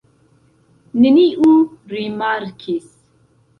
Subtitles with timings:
[1.03, 1.59] Neniu
[1.93, 2.91] rimarkis!